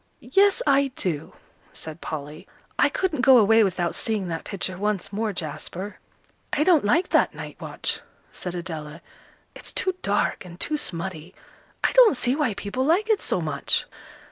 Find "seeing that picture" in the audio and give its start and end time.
3.93-4.75